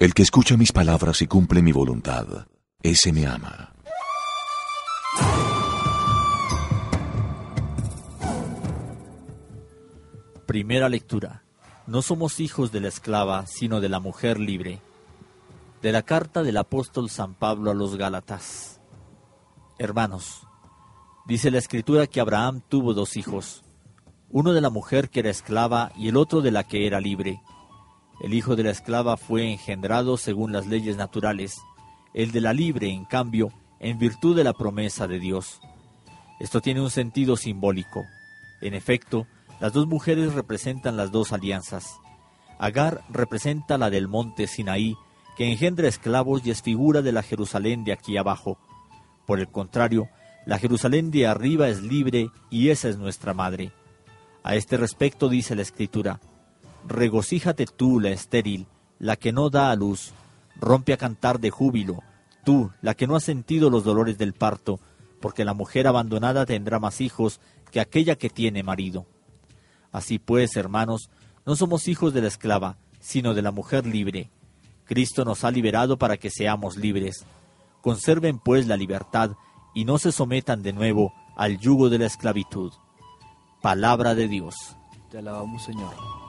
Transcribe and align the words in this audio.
El 0.00 0.14
que 0.14 0.22
escucha 0.22 0.56
mis 0.56 0.70
palabras 0.70 1.22
y 1.22 1.26
cumple 1.26 1.60
mi 1.60 1.72
voluntad, 1.72 2.46
ese 2.84 3.12
me 3.12 3.26
ama. 3.26 3.72
Primera 10.46 10.88
lectura. 10.88 11.42
No 11.88 12.02
somos 12.02 12.38
hijos 12.38 12.70
de 12.70 12.80
la 12.80 12.86
esclava, 12.86 13.44
sino 13.48 13.80
de 13.80 13.88
la 13.88 13.98
mujer 13.98 14.38
libre. 14.38 14.80
De 15.82 15.90
la 15.90 16.02
carta 16.02 16.44
del 16.44 16.58
apóstol 16.58 17.10
San 17.10 17.34
Pablo 17.34 17.72
a 17.72 17.74
los 17.74 17.96
Gálatas. 17.96 18.80
Hermanos, 19.80 20.46
dice 21.26 21.50
la 21.50 21.58
escritura 21.58 22.06
que 22.06 22.20
Abraham 22.20 22.62
tuvo 22.68 22.94
dos 22.94 23.16
hijos, 23.16 23.64
uno 24.30 24.52
de 24.52 24.60
la 24.60 24.70
mujer 24.70 25.10
que 25.10 25.18
era 25.20 25.30
esclava 25.30 25.90
y 25.96 26.06
el 26.06 26.16
otro 26.16 26.40
de 26.40 26.52
la 26.52 26.62
que 26.62 26.86
era 26.86 27.00
libre. 27.00 27.40
El 28.20 28.34
hijo 28.34 28.56
de 28.56 28.64
la 28.64 28.70
esclava 28.70 29.16
fue 29.16 29.50
engendrado 29.50 30.16
según 30.16 30.52
las 30.52 30.66
leyes 30.66 30.96
naturales, 30.96 31.60
el 32.14 32.32
de 32.32 32.40
la 32.40 32.52
libre, 32.52 32.90
en 32.90 33.04
cambio, 33.04 33.52
en 33.78 33.98
virtud 33.98 34.36
de 34.36 34.44
la 34.44 34.52
promesa 34.52 35.06
de 35.06 35.20
Dios. 35.20 35.60
Esto 36.40 36.60
tiene 36.60 36.80
un 36.80 36.90
sentido 36.90 37.36
simbólico. 37.36 38.04
En 38.60 38.74
efecto, 38.74 39.26
las 39.60 39.72
dos 39.72 39.86
mujeres 39.86 40.34
representan 40.34 40.96
las 40.96 41.12
dos 41.12 41.32
alianzas. 41.32 42.00
Agar 42.58 43.02
representa 43.08 43.78
la 43.78 43.90
del 43.90 44.08
monte 44.08 44.46
Sinaí, 44.46 44.96
que 45.36 45.50
engendra 45.50 45.86
esclavos 45.86 46.44
y 46.44 46.50
es 46.50 46.62
figura 46.62 47.02
de 47.02 47.12
la 47.12 47.22
Jerusalén 47.22 47.84
de 47.84 47.92
aquí 47.92 48.16
abajo. 48.16 48.58
Por 49.26 49.38
el 49.38 49.48
contrario, 49.48 50.08
la 50.44 50.58
Jerusalén 50.58 51.12
de 51.12 51.26
arriba 51.28 51.68
es 51.68 51.82
libre 51.82 52.30
y 52.50 52.70
esa 52.70 52.88
es 52.88 52.98
nuestra 52.98 53.34
madre. 53.34 53.72
A 54.42 54.56
este 54.56 54.76
respecto 54.76 55.28
dice 55.28 55.54
la 55.54 55.62
Escritura, 55.62 56.20
Regocíjate 56.88 57.66
tú, 57.66 58.00
la 58.00 58.08
estéril, 58.08 58.66
la 58.98 59.16
que 59.16 59.30
no 59.30 59.50
da 59.50 59.70
a 59.70 59.76
luz, 59.76 60.12
rompe 60.58 60.94
a 60.94 60.96
cantar 60.96 61.38
de 61.38 61.50
júbilo, 61.50 62.02
tú, 62.44 62.70
la 62.80 62.94
que 62.94 63.06
no 63.06 63.14
has 63.14 63.24
sentido 63.24 63.68
los 63.68 63.84
dolores 63.84 64.16
del 64.16 64.32
parto, 64.32 64.80
porque 65.20 65.44
la 65.44 65.52
mujer 65.52 65.86
abandonada 65.86 66.46
tendrá 66.46 66.78
más 66.78 67.02
hijos 67.02 67.40
que 67.70 67.80
aquella 67.80 68.16
que 68.16 68.30
tiene 68.30 68.62
marido. 68.62 69.04
Así 69.92 70.18
pues, 70.18 70.56
hermanos, 70.56 71.10
no 71.44 71.56
somos 71.56 71.88
hijos 71.88 72.14
de 72.14 72.22
la 72.22 72.28
esclava, 72.28 72.78
sino 73.00 73.34
de 73.34 73.42
la 73.42 73.50
mujer 73.50 73.86
libre. 73.86 74.30
Cristo 74.86 75.26
nos 75.26 75.44
ha 75.44 75.50
liberado 75.50 75.98
para 75.98 76.16
que 76.16 76.30
seamos 76.30 76.78
libres. 76.78 77.26
Conserven 77.82 78.38
pues 78.38 78.66
la 78.66 78.78
libertad 78.78 79.32
y 79.74 79.84
no 79.84 79.98
se 79.98 80.10
sometan 80.10 80.62
de 80.62 80.72
nuevo 80.72 81.12
al 81.36 81.58
yugo 81.58 81.90
de 81.90 81.98
la 81.98 82.06
esclavitud. 82.06 82.72
Palabra 83.60 84.14
de 84.14 84.26
Dios. 84.26 84.54
Te 85.10 85.18
alabamos, 85.18 85.62
Señor. 85.64 86.27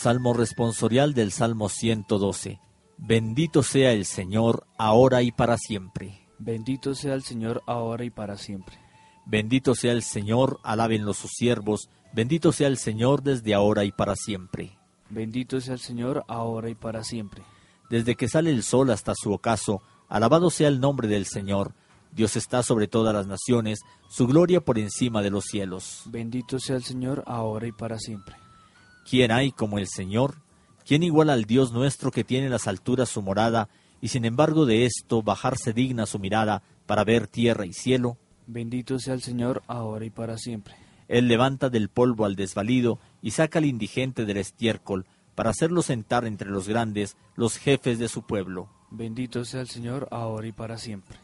Salmo 0.00 0.32
responsorial 0.32 1.12
del 1.12 1.30
Salmo 1.30 1.68
112. 1.68 2.58
Bendito 2.96 3.62
sea 3.62 3.92
el 3.92 4.06
Señor, 4.06 4.66
ahora 4.78 5.20
y 5.20 5.30
para 5.30 5.58
siempre. 5.58 6.26
Bendito 6.38 6.94
sea 6.94 7.12
el 7.12 7.22
Señor, 7.22 7.62
ahora 7.66 8.06
y 8.06 8.08
para 8.08 8.38
siempre. 8.38 8.78
Bendito 9.26 9.74
sea 9.74 9.92
el 9.92 10.02
Señor, 10.02 10.58
alábenlo 10.62 11.12
sus 11.12 11.32
siervos. 11.32 11.90
Bendito 12.14 12.50
sea 12.50 12.68
el 12.68 12.78
Señor 12.78 13.22
desde 13.22 13.52
ahora 13.52 13.84
y 13.84 13.92
para 13.92 14.16
siempre. 14.16 14.78
Bendito 15.10 15.60
sea 15.60 15.74
el 15.74 15.80
Señor, 15.80 16.24
ahora 16.28 16.70
y 16.70 16.74
para 16.74 17.04
siempre. 17.04 17.42
Desde 17.90 18.16
que 18.16 18.26
sale 18.26 18.48
el 18.48 18.62
sol 18.62 18.88
hasta 18.88 19.12
su 19.14 19.30
ocaso, 19.34 19.82
alabado 20.08 20.48
sea 20.48 20.68
el 20.68 20.80
nombre 20.80 21.08
del 21.08 21.26
Señor. 21.26 21.74
Dios 22.10 22.36
está 22.36 22.62
sobre 22.62 22.88
todas 22.88 23.12
las 23.14 23.26
naciones, 23.26 23.80
su 24.08 24.26
gloria 24.26 24.62
por 24.62 24.78
encima 24.78 25.20
de 25.20 25.28
los 25.28 25.44
cielos. 25.44 26.04
Bendito 26.06 26.58
sea 26.58 26.76
el 26.76 26.84
Señor, 26.84 27.22
ahora 27.26 27.66
y 27.66 27.72
para 27.72 27.98
siempre. 27.98 28.36
¿Quién 29.10 29.32
hay 29.32 29.50
como 29.50 29.80
el 29.80 29.88
Señor? 29.88 30.36
¿Quién 30.86 31.02
igual 31.02 31.30
al 31.30 31.44
Dios 31.44 31.72
nuestro 31.72 32.12
que 32.12 32.22
tiene 32.22 32.46
en 32.46 32.52
las 32.52 32.68
alturas 32.68 33.08
su 33.08 33.22
morada, 33.22 33.68
y 34.00 34.06
sin 34.06 34.24
embargo 34.24 34.66
de 34.66 34.86
esto 34.86 35.20
bajarse 35.20 35.72
digna 35.72 36.06
su 36.06 36.20
mirada 36.20 36.62
para 36.86 37.02
ver 37.02 37.26
tierra 37.26 37.66
y 37.66 37.72
cielo? 37.72 38.18
Bendito 38.46 39.00
sea 39.00 39.14
el 39.14 39.20
Señor, 39.20 39.64
ahora 39.66 40.04
y 40.04 40.10
para 40.10 40.38
siempre. 40.38 40.76
Él 41.08 41.26
levanta 41.26 41.70
del 41.70 41.88
polvo 41.88 42.24
al 42.24 42.36
desvalido 42.36 43.00
y 43.20 43.32
saca 43.32 43.58
al 43.58 43.64
indigente 43.64 44.24
del 44.26 44.36
estiércol, 44.36 45.06
para 45.34 45.50
hacerlo 45.50 45.82
sentar 45.82 46.24
entre 46.24 46.48
los 46.48 46.68
grandes, 46.68 47.16
los 47.34 47.56
jefes 47.56 47.98
de 47.98 48.06
su 48.06 48.22
pueblo. 48.22 48.68
Bendito 48.92 49.44
sea 49.44 49.62
el 49.62 49.68
Señor, 49.68 50.06
ahora 50.12 50.46
y 50.46 50.52
para 50.52 50.78
siempre. 50.78 51.18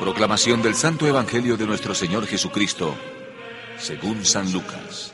Proclamación 0.00 0.60
del 0.60 0.74
Santo 0.74 1.06
Evangelio 1.06 1.56
de 1.56 1.68
nuestro 1.68 1.94
Señor 1.94 2.26
Jesucristo 2.26 2.96
según 3.78 4.24
San 4.24 4.52
Lucas. 4.52 5.12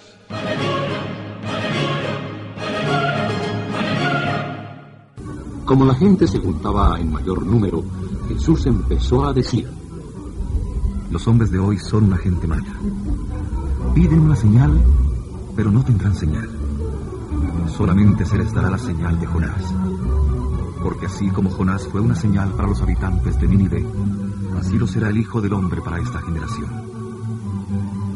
Como 5.65 5.84
la 5.84 5.94
gente 5.94 6.26
se 6.26 6.38
juntaba 6.38 6.98
en 6.98 7.12
mayor 7.12 7.47
número, 7.47 7.84
Jesús 8.28 8.66
empezó 8.66 9.25
a 9.25 9.32
decir, 9.32 9.69
Los 11.10 11.26
hombres 11.26 11.50
de 11.50 11.59
hoy 11.59 11.78
son 11.78 12.04
una 12.04 12.19
gente 12.19 12.47
mala. 12.47 12.72
Piden 13.94 14.21
una 14.21 14.37
señal, 14.37 14.81
pero 15.56 15.71
no 15.71 15.84
tendrán 15.84 16.15
señal. 16.15 16.48
Solamente 17.77 18.25
se 18.25 18.38
les 18.38 18.53
dará 18.53 18.71
la 18.71 18.78
señal 18.78 19.19
de 19.19 19.27
Jonás. 19.27 19.75
Porque 20.82 21.06
así 21.06 21.28
como 21.31 21.50
Jonás 21.50 21.87
fue 21.88 22.00
una 22.00 22.15
señal 22.15 22.53
para 22.53 22.69
los 22.69 22.81
habitantes 22.81 23.41
de 23.41 23.48
Nínive, 23.48 23.84
así 24.59 24.78
lo 24.78 24.87
será 24.87 25.09
el 25.09 25.19
Hijo 25.19 25.41
del 25.41 25.53
Hombre 25.53 25.81
para 25.81 25.98
esta 25.98 26.21
generación. 26.22 27.09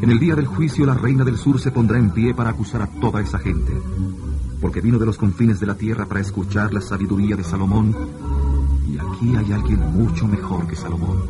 En 0.05 0.11
el 0.11 0.19
día 0.19 0.35
del 0.35 0.45
juicio 0.45 0.85
la 0.85 0.93
reina 0.93 1.25
del 1.25 1.39
sur 1.39 1.59
se 1.59 1.71
pondrá 1.71 1.99
en 1.99 2.11
pie 2.11 2.35
para 2.35 2.51
acusar 2.51 2.83
a 2.83 2.87
toda 2.87 3.23
esa 3.23 3.39
gente, 3.39 3.73
porque 4.61 4.83
vino 4.83 4.99
de 4.99 5.07
los 5.07 5.17
confines 5.17 5.61
de 5.61 5.67
la 5.67 5.77
tierra 5.77 6.05
para 6.05 6.21
escuchar 6.21 6.75
la 6.75 6.83
sabiduría 6.83 7.37
de 7.37 7.43
Salomón, 7.43 7.97
y 8.87 8.99
aquí 8.99 9.35
hay 9.35 9.51
alguien 9.51 9.81
mucho 9.95 10.29
mejor 10.29 10.67
que 10.67 10.77
Salomón. 10.77 11.23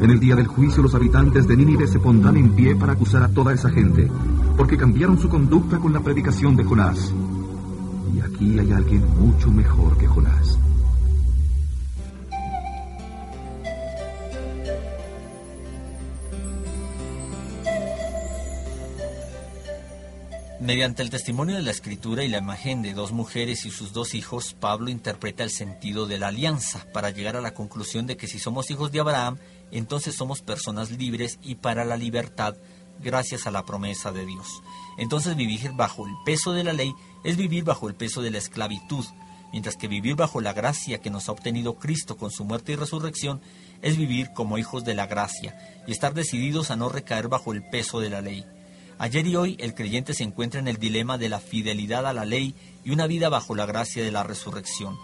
En 0.00 0.08
el 0.08 0.20
día 0.20 0.34
del 0.36 0.46
juicio 0.46 0.82
los 0.82 0.94
habitantes 0.94 1.46
de 1.46 1.54
Nínive 1.54 1.86
se 1.86 1.98
pondrán 1.98 2.38
en 2.38 2.52
pie 2.52 2.76
para 2.76 2.94
acusar 2.94 3.22
a 3.22 3.28
toda 3.28 3.52
esa 3.52 3.68
gente, 3.68 4.10
porque 4.56 4.78
cambiaron 4.78 5.18
su 5.18 5.28
conducta 5.28 5.76
con 5.76 5.92
la 5.92 6.00
predicación 6.00 6.56
de 6.56 6.64
Jonás. 6.64 7.12
Y 8.16 8.20
aquí 8.20 8.58
hay 8.58 8.72
alguien 8.72 9.04
mucho 9.20 9.50
mejor 9.50 9.98
que 9.98 10.06
Jonás. 10.06 10.58
Mediante 20.62 21.02
el 21.02 21.10
testimonio 21.10 21.56
de 21.56 21.62
la 21.62 21.72
escritura 21.72 22.22
y 22.22 22.28
la 22.28 22.38
imagen 22.38 22.82
de 22.82 22.94
dos 22.94 23.10
mujeres 23.10 23.66
y 23.66 23.70
sus 23.70 23.92
dos 23.92 24.14
hijos, 24.14 24.54
Pablo 24.54 24.90
interpreta 24.90 25.42
el 25.42 25.50
sentido 25.50 26.06
de 26.06 26.20
la 26.20 26.28
alianza 26.28 26.86
para 26.92 27.10
llegar 27.10 27.36
a 27.36 27.40
la 27.40 27.52
conclusión 27.52 28.06
de 28.06 28.16
que 28.16 28.28
si 28.28 28.38
somos 28.38 28.70
hijos 28.70 28.92
de 28.92 29.00
Abraham, 29.00 29.38
entonces 29.72 30.14
somos 30.14 30.40
personas 30.40 30.92
libres 30.92 31.40
y 31.42 31.56
para 31.56 31.84
la 31.84 31.96
libertad 31.96 32.54
gracias 33.00 33.48
a 33.48 33.50
la 33.50 33.64
promesa 33.64 34.12
de 34.12 34.24
Dios. 34.24 34.62
Entonces 34.98 35.34
vivir 35.34 35.72
bajo 35.72 36.06
el 36.06 36.14
peso 36.24 36.52
de 36.52 36.62
la 36.62 36.72
ley 36.72 36.92
es 37.24 37.36
vivir 37.36 37.64
bajo 37.64 37.88
el 37.88 37.96
peso 37.96 38.22
de 38.22 38.30
la 38.30 38.38
esclavitud, 38.38 39.04
mientras 39.50 39.74
que 39.74 39.88
vivir 39.88 40.14
bajo 40.14 40.40
la 40.40 40.52
gracia 40.52 41.00
que 41.00 41.10
nos 41.10 41.28
ha 41.28 41.32
obtenido 41.32 41.74
Cristo 41.74 42.16
con 42.16 42.30
su 42.30 42.44
muerte 42.44 42.70
y 42.70 42.76
resurrección 42.76 43.40
es 43.82 43.96
vivir 43.96 44.32
como 44.32 44.58
hijos 44.58 44.84
de 44.84 44.94
la 44.94 45.08
gracia 45.08 45.58
y 45.88 45.90
estar 45.90 46.14
decididos 46.14 46.70
a 46.70 46.76
no 46.76 46.88
recaer 46.88 47.26
bajo 47.26 47.52
el 47.52 47.68
peso 47.68 47.98
de 47.98 48.10
la 48.10 48.20
ley. 48.20 48.46
Ayer 49.02 49.26
y 49.26 49.34
hoy 49.34 49.56
el 49.58 49.74
creyente 49.74 50.14
se 50.14 50.22
encuentra 50.22 50.60
en 50.60 50.68
el 50.68 50.76
dilema 50.76 51.18
de 51.18 51.28
la 51.28 51.40
fidelidad 51.40 52.06
a 52.06 52.12
la 52.12 52.24
ley 52.24 52.54
y 52.84 52.92
una 52.92 53.08
vida 53.08 53.28
bajo 53.28 53.56
la 53.56 53.66
gracia 53.66 54.04
de 54.04 54.12
la 54.12 54.22
resurrección. 54.22 54.96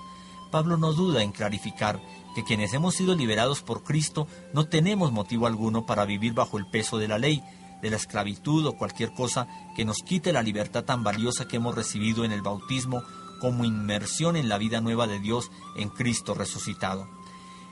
Pablo 0.53 0.77
no 0.77 0.93
duda 0.93 1.25
en 1.25 1.33
clarificar 1.33 2.01
que 2.37 2.45
quienes 2.45 2.73
hemos 2.75 2.95
sido 2.95 3.17
liberados 3.17 3.63
por 3.63 3.83
Cristo 3.83 4.29
no 4.55 4.69
tenemos 4.69 5.11
motivo 5.11 5.49
alguno 5.49 5.85
para 5.85 6.05
vivir 6.05 6.33
bajo 6.33 6.59
el 6.59 6.71
peso 6.71 6.99
de 6.99 7.09
la 7.09 7.19
ley, 7.19 7.43
de 7.83 7.91
la 7.91 7.97
esclavitud 7.97 8.67
o 8.67 8.77
cualquier 8.77 9.13
cosa 9.15 9.49
que 9.75 9.85
nos 9.85 9.97
quite 10.07 10.33
la 10.33 10.45
libertad 10.45 10.85
tan 10.85 11.03
valiosa 11.03 11.49
que 11.49 11.57
hemos 11.57 11.75
recibido 11.75 12.25
en 12.25 12.31
el 12.31 12.43
bautismo 12.43 13.03
como 13.41 13.65
inmersión 13.65 14.37
en 14.37 14.49
la 14.49 14.59
vida 14.59 14.81
nueva 14.81 15.09
de 15.09 15.19
Dios 15.19 15.51
en 15.75 15.89
Cristo 15.89 16.35
resucitado. 16.35 17.18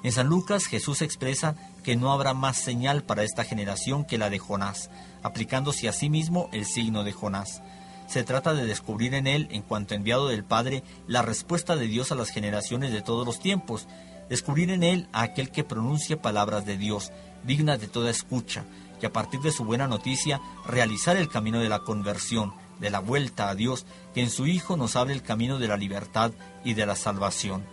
En 0.07 0.13
San 0.13 0.29
Lucas 0.29 0.67
Jesús 0.67 1.03
expresa 1.03 1.57
que 1.83 1.97
no 1.97 2.13
habrá 2.13 2.33
más 2.33 2.59
señal 2.59 3.03
para 3.03 3.25
esta 3.25 3.43
generación 3.43 4.05
que 4.05 4.19
la 4.19 4.31
de 4.31 4.39
Jonás, 4.39 4.89
aplicándose 5.25 5.89
a 5.89 5.93
sí 5.93 6.11
mismo 6.11 6.49
el 6.53 6.65
signo 6.65 7.03
de 7.03 7.11
Jonás. 7.11 7.61
Se 8.07 8.23
trata 8.23 8.55
de 8.55 8.67
descubrir 8.67 9.15
en 9.15 9.27
él, 9.27 9.49
en 9.51 9.63
cuanto 9.63 9.97
enviado 9.97 10.29
del 10.29 10.45
Padre, 10.45 10.85
la 11.09 11.23
respuesta 11.23 11.75
de 11.75 11.89
Dios 11.89 12.13
a 12.13 12.15
las 12.15 12.31
generaciones 12.31 12.93
de 12.93 13.03
todos 13.03 13.27
los 13.27 13.41
tiempos, 13.41 13.89
descubrir 14.29 14.71
en 14.71 14.85
él 14.85 15.09
a 15.13 15.23
aquel 15.23 15.51
que 15.51 15.65
pronuncia 15.65 16.23
palabras 16.23 16.65
de 16.65 16.77
Dios, 16.77 17.11
dignas 17.43 17.81
de 17.81 17.89
toda 17.89 18.09
escucha, 18.09 18.65
y 19.03 19.07
a 19.07 19.13
partir 19.13 19.41
de 19.41 19.51
su 19.51 19.65
buena 19.65 19.89
noticia 19.89 20.41
realizar 20.69 21.17
el 21.17 21.29
camino 21.29 21.59
de 21.59 21.69
la 21.69 21.81
conversión, 21.81 22.55
de 22.79 22.91
la 22.91 23.01
vuelta 23.01 23.49
a 23.49 23.57
Dios, 23.57 23.87
que 24.15 24.23
en 24.23 24.31
su 24.31 24.47
Hijo 24.47 24.77
nos 24.77 24.95
abre 24.95 25.15
el 25.15 25.23
camino 25.23 25.59
de 25.59 25.67
la 25.67 25.77
libertad 25.77 26.31
y 26.65 26.75
de 26.75 26.87
la 26.87 26.95
salvación. 26.95 27.65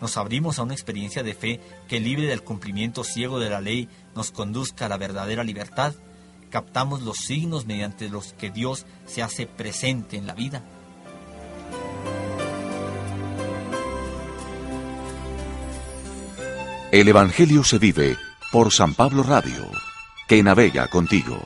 Nos 0.00 0.16
abrimos 0.16 0.58
a 0.58 0.62
una 0.62 0.74
experiencia 0.74 1.22
de 1.22 1.34
fe 1.34 1.60
que 1.88 2.00
libre 2.00 2.26
del 2.26 2.42
cumplimiento 2.42 3.04
ciego 3.04 3.40
de 3.40 3.50
la 3.50 3.60
ley 3.60 3.88
nos 4.14 4.30
conduzca 4.30 4.86
a 4.86 4.88
la 4.88 4.96
verdadera 4.96 5.44
libertad. 5.44 5.94
Captamos 6.50 7.02
los 7.02 7.18
signos 7.18 7.66
mediante 7.66 8.08
los 8.08 8.32
que 8.32 8.50
Dios 8.50 8.86
se 9.06 9.22
hace 9.22 9.46
presente 9.46 10.16
en 10.16 10.26
la 10.26 10.34
vida. 10.34 10.62
El 16.90 17.06
Evangelio 17.06 17.64
se 17.64 17.78
vive 17.78 18.16
por 18.50 18.72
San 18.72 18.94
Pablo 18.94 19.22
Radio, 19.22 19.70
que 20.26 20.42
navega 20.42 20.88
contigo. 20.88 21.38